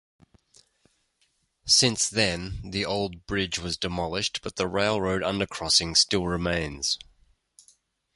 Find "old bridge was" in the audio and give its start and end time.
2.85-3.77